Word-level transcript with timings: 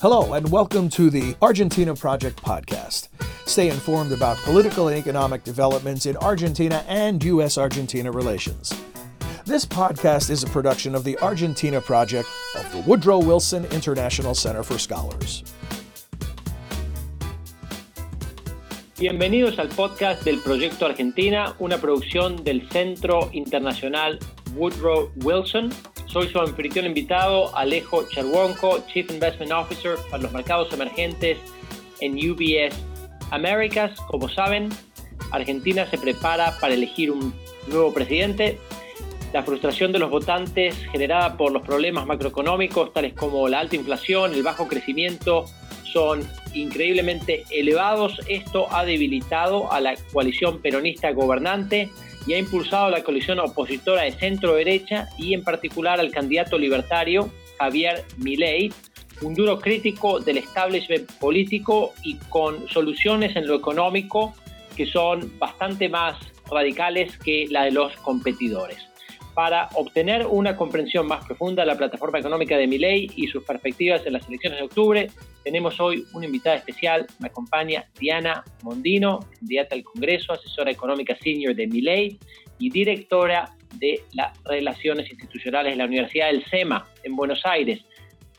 Hello, 0.00 0.34
and 0.34 0.48
welcome 0.52 0.88
to 0.90 1.10
the 1.10 1.34
Argentina 1.42 1.92
Project 1.92 2.40
podcast. 2.40 3.08
Stay 3.46 3.68
informed 3.68 4.12
about 4.12 4.36
political 4.44 4.86
and 4.86 4.96
economic 4.96 5.42
developments 5.42 6.06
in 6.06 6.16
Argentina 6.18 6.84
and 6.86 7.24
U.S. 7.24 7.58
Argentina 7.58 8.12
relations. 8.12 8.72
This 9.44 9.66
podcast 9.66 10.30
is 10.30 10.44
a 10.44 10.46
production 10.46 10.94
of 10.94 11.02
the 11.02 11.18
Argentina 11.18 11.80
Project 11.80 12.28
of 12.54 12.70
the 12.70 12.78
Woodrow 12.82 13.18
Wilson 13.18 13.64
International 13.72 14.36
Center 14.36 14.62
for 14.62 14.78
Scholars. 14.78 15.42
Bienvenidos 19.00 19.58
al 19.58 19.66
podcast 19.66 20.22
del 20.22 20.38
Proyecto 20.42 20.86
Argentina, 20.86 21.56
una 21.58 21.78
producción 21.78 22.44
del 22.44 22.68
Centro 22.70 23.30
Internacional 23.32 24.20
Woodrow 24.54 25.10
Wilson 25.24 25.72
Soy 26.08 26.28
su 26.28 26.40
anfitrión 26.40 26.86
invitado, 26.86 27.54
Alejo 27.54 28.08
Cherwonko, 28.08 28.82
Chief 28.86 29.10
Investment 29.10 29.52
Officer 29.52 29.96
para 30.10 30.22
los 30.22 30.32
mercados 30.32 30.72
emergentes 30.72 31.36
en 32.00 32.14
UBS 32.14 32.74
Americas. 33.30 34.00
Como 34.08 34.30
saben, 34.30 34.70
Argentina 35.32 35.84
se 35.86 35.98
prepara 35.98 36.58
para 36.60 36.72
elegir 36.72 37.10
un 37.10 37.34
nuevo 37.66 37.92
presidente. 37.92 38.58
La 39.34 39.42
frustración 39.42 39.92
de 39.92 39.98
los 39.98 40.08
votantes 40.08 40.74
generada 40.90 41.36
por 41.36 41.52
los 41.52 41.60
problemas 41.60 42.06
macroeconómicos, 42.06 42.94
tales 42.94 43.12
como 43.12 43.46
la 43.46 43.60
alta 43.60 43.76
inflación, 43.76 44.32
el 44.32 44.42
bajo 44.42 44.66
crecimiento, 44.66 45.44
son 45.92 46.26
increíblemente 46.54 47.44
elevados. 47.50 48.18
Esto 48.28 48.66
ha 48.72 48.86
debilitado 48.86 49.70
a 49.70 49.82
la 49.82 49.94
coalición 50.10 50.62
peronista 50.62 51.12
gobernante 51.12 51.90
y 52.28 52.34
ha 52.34 52.38
impulsado 52.38 52.90
la 52.90 53.02
coalición 53.02 53.40
opositora 53.40 54.02
de 54.02 54.12
centro-derecha 54.12 55.08
y 55.16 55.32
en 55.32 55.42
particular 55.42 55.98
al 55.98 56.10
candidato 56.10 56.58
libertario 56.58 57.32
Javier 57.58 58.04
Milei, 58.18 58.70
un 59.22 59.34
duro 59.34 59.58
crítico 59.58 60.20
del 60.20 60.36
establishment 60.36 61.10
político 61.12 61.94
y 62.04 62.16
con 62.28 62.68
soluciones 62.68 63.34
en 63.34 63.46
lo 63.46 63.54
económico 63.54 64.34
que 64.76 64.84
son 64.84 65.38
bastante 65.38 65.88
más 65.88 66.18
radicales 66.50 67.16
que 67.18 67.46
la 67.48 67.64
de 67.64 67.72
los 67.72 67.96
competidores. 67.96 68.78
Para 69.38 69.68
obtener 69.74 70.26
una 70.26 70.56
comprensión 70.56 71.06
más 71.06 71.24
profunda 71.24 71.62
de 71.62 71.68
la 71.68 71.76
plataforma 71.76 72.18
económica 72.18 72.56
de 72.56 72.66
Milei 72.66 73.08
y 73.14 73.28
sus 73.28 73.44
perspectivas 73.44 74.04
en 74.04 74.14
las 74.14 74.26
elecciones 74.26 74.58
de 74.58 74.64
octubre, 74.64 75.10
tenemos 75.44 75.78
hoy 75.78 76.04
una 76.12 76.26
invitada 76.26 76.56
especial. 76.56 77.06
Me 77.20 77.28
acompaña 77.28 77.84
Diana 78.00 78.42
Mondino, 78.64 79.20
candidata 79.38 79.76
al 79.76 79.84
Congreso, 79.84 80.32
asesora 80.32 80.72
económica 80.72 81.14
senior 81.14 81.54
de 81.54 81.68
Milei 81.68 82.18
y 82.58 82.68
directora 82.68 83.54
de 83.74 84.00
las 84.12 84.36
Relaciones 84.42 85.08
Institucionales 85.08 85.74
de 85.74 85.76
la 85.76 85.84
Universidad 85.84 86.32
del 86.32 86.44
SEMA 86.46 86.88
en 87.04 87.14
Buenos 87.14 87.46
Aires. 87.46 87.84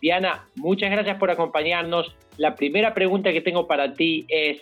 Diana, 0.01 0.49
muchas 0.57 0.91
gracias 0.91 1.17
por 1.17 1.31
acompañarnos. 1.31 2.13
La 2.35 2.55
primera 2.55 2.93
pregunta 2.93 3.31
que 3.31 3.39
tengo 3.39 3.67
para 3.67 3.93
ti 3.93 4.25
es, 4.27 4.57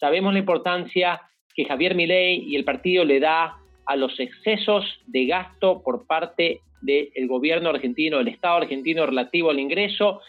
sabemos 0.00 0.32
la 0.32 0.38
importancia 0.38 1.20
que 1.54 1.66
Javier 1.66 1.94
Milei 1.94 2.44
y 2.46 2.56
el 2.56 2.64
partido 2.64 3.04
le 3.04 3.20
da 3.20 3.58
a 3.86 3.96
los 3.96 4.18
excesos 4.20 4.84
de 5.06 5.26
gasto 5.26 5.82
por 5.82 6.06
parte 6.06 6.60
del 6.80 7.28
gobierno 7.28 7.70
argentino, 7.70 8.18
del 8.18 8.28
Estado 8.28 8.56
argentino 8.58 9.06
relativo 9.06 9.50
al 9.50 9.58
ingreso. 9.58 10.20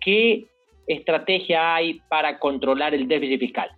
¿Qué 0.00 0.46
estrategia 0.86 1.74
hay 1.74 2.00
para 2.08 2.38
controlar 2.38 2.94
el 2.94 3.06
déficit 3.06 3.40
fiscal? 3.40 3.70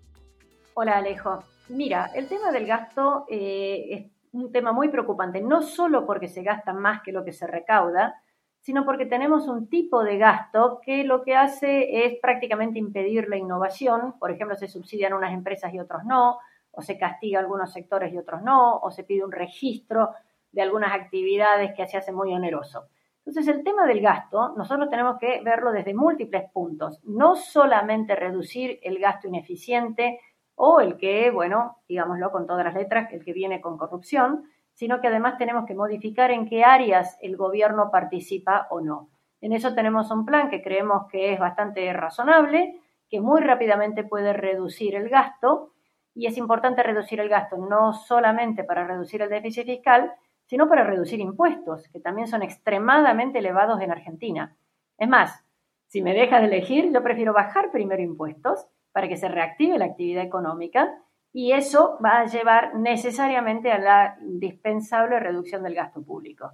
Hola 0.75 0.98
Alejo. 0.98 1.42
Mira, 1.69 2.11
el 2.14 2.29
tema 2.29 2.53
del 2.53 2.67
gasto 2.67 3.27
eh, 3.29 3.87
es 3.91 4.06
un 4.33 4.51
tema 4.51 4.73
muy 4.73 4.89
preocupante, 4.89 5.41
no 5.41 5.62
solo 5.62 6.07
porque 6.07 6.29
se 6.29 6.42
gasta 6.42 6.73
más 6.73 7.03
que 7.03 7.12
lo 7.12 7.25
que 7.25 7.33
se 7.33 7.47
recauda, 7.47 8.14
sino 8.61 8.84
porque 8.84 9.07
tenemos 9.07 9.48
un 9.48 9.69
tipo 9.69 10.03
de 10.03 10.19
gasto 10.19 10.81
que 10.84 11.05
lo 11.05 11.23
que 11.23 11.34
hace 11.34 12.07
es 12.07 12.19
prácticamente 12.20 12.79
impedir 12.79 13.29
la 13.29 13.36
innovación. 13.36 14.14
Por 14.18 14.30
ejemplo, 14.30 14.57
se 14.57 14.68
subsidian 14.68 15.13
unas 15.13 15.33
empresas 15.33 15.74
y 15.74 15.80
otros 15.80 16.05
no, 16.05 16.39
o 16.73 16.83
se 16.83 16.99
castiga 16.99 17.39
algunos 17.39 17.73
sectores 17.73 18.13
y 18.13 18.19
otros 18.19 18.43
no, 18.43 18.79
o 18.79 18.91
se 18.91 19.05
pide 19.05 19.25
un 19.25 19.33
registro 19.33 20.11
de 20.51 20.63
algunas 20.63 20.93
actividades 20.93 21.73
que 21.75 21.87
se 21.87 21.97
hace 21.97 22.13
muy 22.13 22.33
oneroso. 22.33 22.89
Entonces, 23.25 23.55
el 23.55 23.63
tema 23.63 23.87
del 23.87 24.01
gasto, 24.01 24.53
nosotros 24.57 24.91
tenemos 24.91 25.17
que 25.19 25.41
verlo 25.45 25.71
desde 25.71 25.95
múltiples 25.95 26.51
puntos, 26.51 27.01
no 27.05 27.37
solamente 27.37 28.17
reducir 28.17 28.81
el 28.83 28.99
gasto 28.99 29.29
ineficiente 29.29 30.19
o 30.57 30.81
el 30.81 30.97
que, 30.97 31.31
bueno, 31.31 31.79
digámoslo 31.89 32.33
con 32.33 32.47
todas 32.47 32.65
las 32.65 32.75
letras, 32.75 33.13
el 33.13 33.25
que 33.25 33.33
viene 33.33 33.61
con 33.61 33.79
corrupción, 33.79 34.45
sino 34.73 35.01
que 35.01 35.09
además 35.09 35.39
tenemos 35.39 35.67
que 35.67 35.75
modificar 35.75 36.31
en 36.31 36.49
qué 36.49 36.65
áreas 36.65 37.17
el 37.23 37.37
gobierno 37.37 37.91
participa 37.91 38.67
o 38.71 38.81
no. 38.81 39.09
En 39.41 39.53
eso 39.53 39.75
tenemos 39.75 40.11
un 40.11 40.25
plan 40.25 40.51
que 40.51 40.63
creemos 40.63 41.07
que 41.11 41.33
es 41.33 41.39
bastante 41.39 41.93
razonable, 41.93 42.81
que 43.09 43.21
muy 43.21 43.41
rápidamente 43.41 44.05
puede 44.05 44.33
reducir 44.33 44.95
el 44.95 45.09
gasto 45.09 45.72
y 46.14 46.27
es 46.27 46.36
importante 46.36 46.83
reducir 46.83 47.20
el 47.20 47.28
gasto 47.28 47.56
no 47.56 47.92
solamente 47.92 48.64
para 48.64 48.86
reducir 48.86 49.23
el 49.23 49.30
déficit 49.30 49.64
fiscal, 49.64 50.12
sino 50.46 50.68
para 50.68 50.84
reducir 50.84 51.20
impuestos, 51.20 51.89
que 51.89 52.00
también 52.00 52.28
son 52.28 52.42
extremadamente 52.42 53.39
elevados 53.39 53.80
en 53.80 53.90
Argentina. 53.90 54.56
Es 54.98 55.08
más, 55.08 55.45
si 55.86 56.02
me 56.02 56.14
dejas 56.14 56.40
de 56.40 56.48
elegir, 56.48 56.92
yo 56.92 57.02
prefiero 57.02 57.33
bajar 57.33 57.70
primero 57.70 58.02
impuestos 58.02 58.67
para 58.92 59.08
que 59.08 59.17
se 59.17 59.28
reactive 59.28 59.78
la 59.78 59.86
actividad 59.86 60.24
económica 60.24 60.92
y 61.33 61.52
eso 61.52 61.98
va 62.05 62.20
a 62.20 62.27
llevar 62.27 62.74
necesariamente 62.74 63.70
a 63.73 63.79
la 63.79 64.17
indispensable 64.20 65.18
reducción 65.18 65.62
del 65.62 65.74
gasto 65.74 66.02
público. 66.02 66.50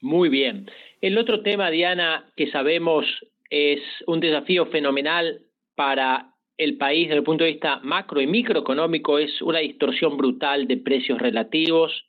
Muy 0.00 0.28
bien. 0.28 0.70
El 1.00 1.18
otro 1.18 1.42
tema, 1.42 1.70
Diana, 1.70 2.30
que 2.36 2.50
sabemos 2.50 3.06
es 3.50 3.80
un 4.06 4.20
desafío 4.20 4.66
fenomenal 4.66 5.42
para 5.74 6.35
el 6.58 6.78
país 6.78 7.08
desde 7.08 7.18
el 7.18 7.24
punto 7.24 7.44
de 7.44 7.52
vista 7.52 7.80
macro 7.82 8.20
y 8.20 8.26
microeconómico 8.26 9.18
es 9.18 9.42
una 9.42 9.58
distorsión 9.58 10.16
brutal 10.16 10.66
de 10.66 10.78
precios 10.78 11.18
relativos. 11.20 12.06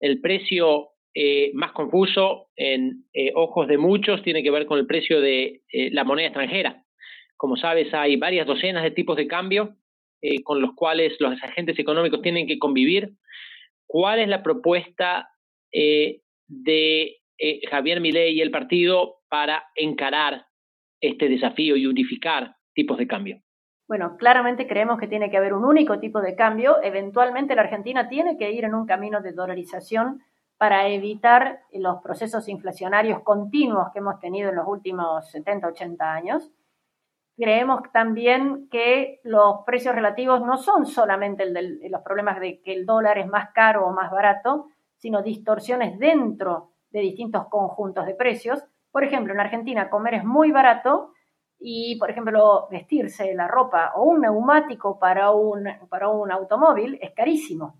El 0.00 0.20
precio 0.20 0.90
eh, 1.14 1.52
más 1.54 1.72
confuso 1.72 2.48
en 2.56 3.04
eh, 3.12 3.32
ojos 3.34 3.68
de 3.68 3.78
muchos 3.78 4.22
tiene 4.22 4.42
que 4.42 4.50
ver 4.50 4.66
con 4.66 4.78
el 4.78 4.86
precio 4.86 5.20
de 5.20 5.62
eh, 5.72 5.90
la 5.92 6.04
moneda 6.04 6.28
extranjera. 6.28 6.84
Como 7.36 7.56
sabes, 7.56 7.92
hay 7.94 8.16
varias 8.16 8.46
docenas 8.46 8.82
de 8.82 8.90
tipos 8.90 9.16
de 9.16 9.28
cambio 9.28 9.76
con 10.42 10.60
los 10.60 10.74
cuales 10.74 11.14
los 11.20 11.40
agentes 11.40 11.78
económicos 11.78 12.22
tienen 12.22 12.48
que 12.48 12.58
convivir. 12.58 13.10
¿Cuál 13.86 14.18
es 14.18 14.26
la 14.26 14.42
propuesta 14.42 15.28
de 15.70 17.16
Javier 17.70 18.00
Milei 18.00 18.34
y 18.34 18.40
el 18.40 18.50
partido 18.50 19.18
para 19.28 19.62
encarar 19.76 20.46
este 21.00 21.28
desafío 21.28 21.76
y 21.76 21.86
unificar 21.86 22.56
tipos 22.74 22.98
de 22.98 23.06
cambio? 23.06 23.40
Bueno, 23.88 24.18
claramente 24.18 24.68
creemos 24.68 25.00
que 25.00 25.08
tiene 25.08 25.30
que 25.30 25.38
haber 25.38 25.54
un 25.54 25.64
único 25.64 25.98
tipo 25.98 26.20
de 26.20 26.36
cambio. 26.36 26.76
Eventualmente 26.82 27.54
la 27.54 27.62
Argentina 27.62 28.06
tiene 28.06 28.36
que 28.36 28.52
ir 28.52 28.66
en 28.66 28.74
un 28.74 28.86
camino 28.86 29.22
de 29.22 29.32
dolarización 29.32 30.22
para 30.58 30.88
evitar 30.88 31.60
los 31.72 32.02
procesos 32.02 32.48
inflacionarios 32.50 33.22
continuos 33.22 33.88
que 33.92 34.00
hemos 34.00 34.20
tenido 34.20 34.50
en 34.50 34.56
los 34.56 34.68
últimos 34.68 35.30
70, 35.30 35.68
80 35.68 36.12
años. 36.12 36.50
Creemos 37.34 37.80
también 37.90 38.68
que 38.68 39.20
los 39.24 39.60
precios 39.64 39.94
relativos 39.94 40.42
no 40.42 40.58
son 40.58 40.84
solamente 40.84 41.46
los 41.88 42.02
problemas 42.02 42.40
de 42.40 42.60
que 42.60 42.74
el 42.74 42.84
dólar 42.84 43.16
es 43.16 43.26
más 43.26 43.52
caro 43.54 43.86
o 43.86 43.92
más 43.92 44.10
barato, 44.10 44.66
sino 44.96 45.22
distorsiones 45.22 45.98
dentro 45.98 46.72
de 46.90 47.00
distintos 47.00 47.46
conjuntos 47.48 48.04
de 48.04 48.14
precios. 48.14 48.62
Por 48.90 49.02
ejemplo, 49.02 49.32
en 49.32 49.40
Argentina 49.40 49.88
comer 49.88 50.14
es 50.14 50.24
muy 50.24 50.50
barato, 50.50 51.12
y, 51.58 51.96
por 51.98 52.10
ejemplo, 52.10 52.68
vestirse 52.70 53.34
la 53.34 53.48
ropa 53.48 53.92
o 53.96 54.04
un 54.04 54.20
neumático 54.20 54.98
para 54.98 55.32
un, 55.32 55.68
para 55.88 56.08
un 56.08 56.30
automóvil 56.30 56.98
es 57.02 57.12
carísimo. 57.12 57.76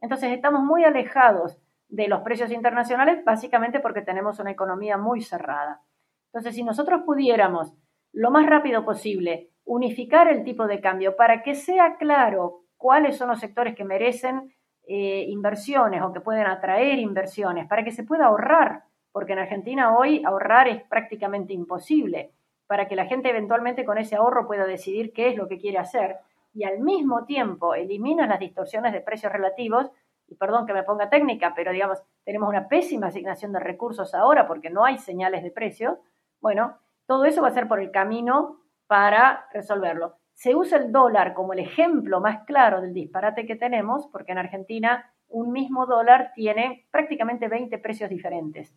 Entonces 0.00 0.32
estamos 0.32 0.62
muy 0.62 0.84
alejados 0.84 1.58
de 1.88 2.08
los 2.08 2.20
precios 2.20 2.52
internacionales 2.52 3.24
básicamente 3.24 3.80
porque 3.80 4.02
tenemos 4.02 4.38
una 4.38 4.52
economía 4.52 4.96
muy 4.96 5.20
cerrada. 5.20 5.82
Entonces, 6.26 6.54
si 6.54 6.62
nosotros 6.62 7.02
pudiéramos 7.04 7.74
lo 8.12 8.30
más 8.30 8.46
rápido 8.46 8.84
posible 8.84 9.50
unificar 9.64 10.28
el 10.28 10.44
tipo 10.44 10.66
de 10.66 10.80
cambio 10.80 11.16
para 11.16 11.42
que 11.42 11.54
sea 11.54 11.96
claro 11.96 12.62
cuáles 12.76 13.16
son 13.16 13.28
los 13.28 13.40
sectores 13.40 13.74
que 13.74 13.84
merecen 13.84 14.54
eh, 14.86 15.24
inversiones 15.28 16.02
o 16.02 16.12
que 16.12 16.20
pueden 16.20 16.46
atraer 16.46 16.98
inversiones, 16.98 17.68
para 17.68 17.84
que 17.84 17.90
se 17.90 18.04
pueda 18.04 18.26
ahorrar, 18.26 18.84
porque 19.12 19.32
en 19.32 19.40
Argentina 19.40 19.96
hoy 19.96 20.22
ahorrar 20.24 20.68
es 20.68 20.82
prácticamente 20.84 21.52
imposible 21.52 22.32
para 22.70 22.86
que 22.86 22.94
la 22.94 23.06
gente 23.06 23.30
eventualmente 23.30 23.84
con 23.84 23.98
ese 23.98 24.14
ahorro 24.14 24.46
pueda 24.46 24.64
decidir 24.64 25.12
qué 25.12 25.28
es 25.28 25.36
lo 25.36 25.48
que 25.48 25.58
quiere 25.58 25.78
hacer 25.78 26.18
y 26.54 26.62
al 26.62 26.78
mismo 26.78 27.24
tiempo 27.24 27.74
elimina 27.74 28.28
las 28.28 28.38
distorsiones 28.38 28.92
de 28.92 29.00
precios 29.00 29.32
relativos, 29.32 29.90
y 30.28 30.36
perdón 30.36 30.66
que 30.66 30.72
me 30.72 30.84
ponga 30.84 31.10
técnica, 31.10 31.52
pero 31.56 31.72
digamos, 31.72 32.00
tenemos 32.24 32.48
una 32.48 32.68
pésima 32.68 33.08
asignación 33.08 33.50
de 33.50 33.58
recursos 33.58 34.14
ahora 34.14 34.46
porque 34.46 34.70
no 34.70 34.84
hay 34.84 34.98
señales 34.98 35.42
de 35.42 35.50
precios, 35.50 35.98
bueno, 36.40 36.76
todo 37.06 37.24
eso 37.24 37.42
va 37.42 37.48
a 37.48 37.54
ser 37.54 37.66
por 37.66 37.80
el 37.80 37.90
camino 37.90 38.60
para 38.86 39.48
resolverlo. 39.52 40.18
Se 40.34 40.54
usa 40.54 40.78
el 40.78 40.92
dólar 40.92 41.34
como 41.34 41.54
el 41.54 41.58
ejemplo 41.58 42.20
más 42.20 42.44
claro 42.44 42.80
del 42.80 42.94
disparate 42.94 43.46
que 43.46 43.56
tenemos, 43.56 44.06
porque 44.12 44.30
en 44.30 44.38
Argentina 44.38 45.12
un 45.26 45.50
mismo 45.50 45.86
dólar 45.86 46.30
tiene 46.36 46.86
prácticamente 46.92 47.48
20 47.48 47.76
precios 47.78 48.08
diferentes. 48.08 48.72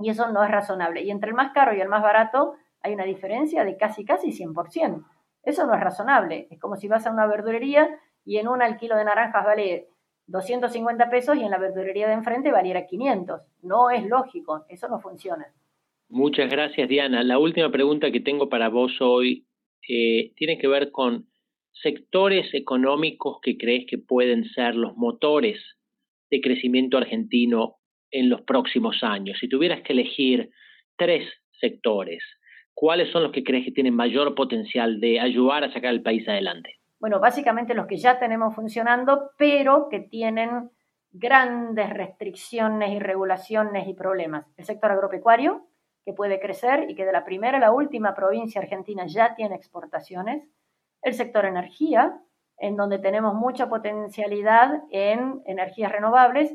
Y 0.00 0.10
eso 0.10 0.28
no 0.32 0.42
es 0.42 0.50
razonable. 0.50 1.02
Y 1.02 1.12
entre 1.12 1.28
el 1.28 1.36
más 1.36 1.52
caro 1.52 1.72
y 1.72 1.80
el 1.80 1.88
más 1.88 2.02
barato 2.02 2.56
hay 2.82 2.94
una 2.94 3.04
diferencia 3.04 3.64
de 3.64 3.76
casi, 3.76 4.04
casi 4.04 4.28
100%. 4.28 5.04
Eso 5.42 5.66
no 5.66 5.74
es 5.74 5.80
razonable. 5.80 6.46
Es 6.50 6.60
como 6.60 6.76
si 6.76 6.88
vas 6.88 7.06
a 7.06 7.10
una 7.10 7.26
verdulería 7.26 7.88
y 8.24 8.38
en 8.38 8.48
una 8.48 8.66
el 8.66 8.76
kilo 8.76 8.96
de 8.96 9.04
naranjas 9.04 9.44
vale 9.44 9.88
250 10.26 11.10
pesos 11.10 11.36
y 11.36 11.42
en 11.42 11.50
la 11.50 11.58
verdulería 11.58 12.06
de 12.06 12.14
enfrente 12.14 12.52
valiera 12.52 12.86
500. 12.86 13.40
No 13.62 13.90
es 13.90 14.06
lógico, 14.06 14.64
eso 14.68 14.88
no 14.88 15.00
funciona. 15.00 15.46
Muchas 16.08 16.50
gracias, 16.50 16.88
Diana. 16.88 17.22
La 17.22 17.38
última 17.38 17.70
pregunta 17.70 18.10
que 18.10 18.20
tengo 18.20 18.48
para 18.48 18.68
vos 18.68 18.92
hoy 19.00 19.46
eh, 19.88 20.32
tiene 20.36 20.58
que 20.58 20.68
ver 20.68 20.92
con 20.92 21.26
sectores 21.72 22.52
económicos 22.54 23.38
que 23.42 23.56
crees 23.56 23.86
que 23.88 23.98
pueden 23.98 24.44
ser 24.44 24.74
los 24.74 24.96
motores 24.96 25.58
de 26.30 26.40
crecimiento 26.40 26.98
argentino 26.98 27.76
en 28.10 28.28
los 28.28 28.42
próximos 28.42 29.02
años. 29.02 29.38
Si 29.40 29.48
tuvieras 29.48 29.82
que 29.82 29.94
elegir 29.94 30.50
tres 30.96 31.26
sectores, 31.60 32.22
¿cuáles 32.74 33.10
son 33.10 33.22
los 33.22 33.32
que 33.32 33.44
crees 33.44 33.64
que 33.64 33.72
tienen 33.72 33.94
mayor 33.94 34.34
potencial 34.34 35.00
de 35.00 35.20
ayudar 35.20 35.64
a 35.64 35.72
sacar 35.72 35.90
al 35.90 36.02
país 36.02 36.28
adelante? 36.28 36.78
Bueno, 37.00 37.18
básicamente 37.18 37.74
los 37.74 37.86
que 37.86 37.96
ya 37.96 38.18
tenemos 38.18 38.54
funcionando, 38.54 39.32
pero 39.36 39.88
que 39.88 40.00
tienen 40.00 40.70
grandes 41.10 41.90
restricciones 41.90 42.90
y 42.92 42.98
regulaciones 42.98 43.86
y 43.86 43.94
problemas. 43.94 44.46
El 44.56 44.64
sector 44.64 44.90
agropecuario, 44.90 45.66
que 46.04 46.12
puede 46.12 46.40
crecer 46.40 46.90
y 46.90 46.94
que 46.94 47.04
de 47.04 47.12
la 47.12 47.24
primera 47.24 47.58
a 47.58 47.60
la 47.60 47.72
última 47.72 48.14
provincia 48.14 48.60
argentina 48.60 49.06
ya 49.06 49.34
tiene 49.34 49.54
exportaciones. 49.54 50.48
El 51.02 51.14
sector 51.14 51.44
energía, 51.44 52.20
en 52.58 52.76
donde 52.76 52.98
tenemos 52.98 53.34
mucha 53.34 53.68
potencialidad 53.68 54.82
en 54.90 55.42
energías 55.46 55.92
renovables 55.92 56.52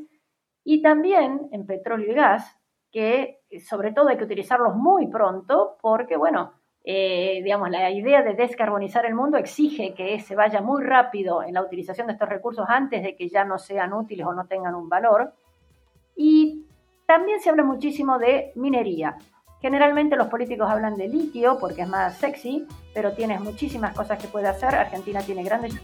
y 0.64 0.82
también 0.82 1.48
en 1.52 1.66
petróleo 1.66 2.12
y 2.12 2.14
gas, 2.14 2.57
que 2.90 3.40
sobre 3.66 3.92
todo 3.92 4.08
hay 4.08 4.16
que 4.16 4.24
utilizarlos 4.24 4.74
muy 4.74 5.06
pronto 5.06 5.76
porque, 5.80 6.16
bueno, 6.16 6.52
eh, 6.84 7.40
digamos, 7.42 7.70
la 7.70 7.90
idea 7.90 8.22
de 8.22 8.34
descarbonizar 8.34 9.04
el 9.04 9.14
mundo 9.14 9.36
exige 9.36 9.92
que 9.94 10.20
se 10.20 10.34
vaya 10.34 10.60
muy 10.60 10.82
rápido 10.82 11.42
en 11.42 11.54
la 11.54 11.62
utilización 11.62 12.06
de 12.06 12.14
estos 12.14 12.28
recursos 12.28 12.64
antes 12.68 13.02
de 13.02 13.14
que 13.14 13.28
ya 13.28 13.44
no 13.44 13.58
sean 13.58 13.92
útiles 13.92 14.26
o 14.26 14.32
no 14.32 14.46
tengan 14.46 14.74
un 14.74 14.88
valor. 14.88 15.34
Y 16.16 16.64
también 17.06 17.40
se 17.40 17.50
habla 17.50 17.62
muchísimo 17.62 18.18
de 18.18 18.52
minería. 18.54 19.16
Generalmente 19.60 20.16
los 20.16 20.28
políticos 20.28 20.70
hablan 20.70 20.96
de 20.96 21.08
litio 21.08 21.58
porque 21.58 21.82
es 21.82 21.88
más 21.88 22.16
sexy, 22.16 22.66
pero 22.94 23.12
tienes 23.12 23.40
muchísimas 23.40 23.94
cosas 23.94 24.18
que 24.18 24.28
puede 24.28 24.46
hacer. 24.46 24.74
Argentina 24.74 25.20
tiene 25.20 25.42
grandes 25.42 25.74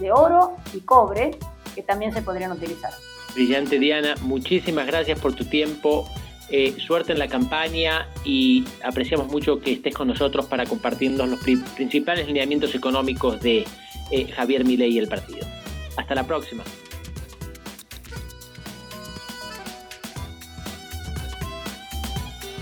de 0.00 0.10
oro 0.10 0.56
y 0.72 0.80
cobre 0.80 1.32
que 1.74 1.82
también 1.82 2.12
se 2.12 2.22
podrían 2.22 2.52
utilizar. 2.52 2.92
Brillante 3.34 3.78
Diana, 3.78 4.14
muchísimas 4.22 4.86
gracias 4.86 5.20
por 5.20 5.34
tu 5.34 5.44
tiempo. 5.44 6.06
Eh, 6.50 6.76
suerte 6.78 7.12
en 7.12 7.18
la 7.18 7.28
campaña 7.28 8.06
y 8.24 8.64
apreciamos 8.82 9.28
mucho 9.28 9.60
que 9.60 9.72
estés 9.72 9.94
con 9.94 10.08
nosotros 10.08 10.46
para 10.46 10.66
compartirnos 10.66 11.28
los 11.28 11.40
principales 11.40 12.26
lineamientos 12.26 12.74
económicos 12.74 13.40
de 13.40 13.64
eh, 14.10 14.26
Javier 14.28 14.64
Milei 14.64 14.92
y 14.92 14.98
el 14.98 15.08
partido. 15.08 15.46
Hasta 15.96 16.14
la 16.14 16.24
próxima. 16.24 16.62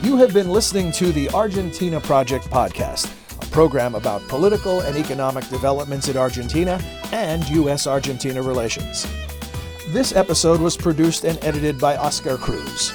You 0.02 0.16
have 0.16 0.34
been 0.34 0.50
listening 0.50 0.90
to 0.92 1.12
the 1.12 1.28
Argentina 1.30 2.00
Project 2.00 2.50
podcast, 2.50 3.06
a 3.40 3.46
program 3.46 3.94
about 3.94 4.26
political 4.28 4.80
and 4.80 4.96
economic 4.96 5.48
developments 5.48 6.08
in 6.08 6.16
Argentina 6.16 6.80
and 7.12 7.48
U.S. 7.50 7.86
Argentina 7.86 8.42
relations. 8.42 9.06
This 9.90 10.14
episode 10.14 10.60
was 10.60 10.76
produced 10.76 11.24
and 11.24 11.38
edited 11.44 11.78
by 11.78 11.96
Oscar 11.96 12.36
Cruz. 12.36 12.92